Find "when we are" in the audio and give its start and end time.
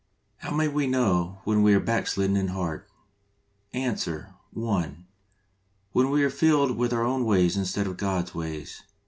1.43-1.79, 5.91-6.31